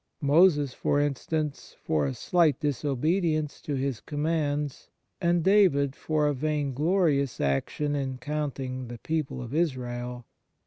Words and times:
Moses, 0.23 0.73
for 0.73 0.99
instance, 0.99 1.75
for 1.83 2.07
a 2.07 2.15
slight 2.15 2.59
disobedience 2.59 3.61
to 3.61 3.75
His 3.75 3.99
commands, 3.99 4.89
and 5.21 5.43
David 5.43 5.95
for 5.95 6.25
a 6.25 6.33
vainglorious 6.33 7.39
action 7.39 7.95
in 7.95 8.17
counting 8.17 8.87
the 8.87 8.97
people 8.97 9.43
of 9.43 9.53
Israel. 9.53 10.25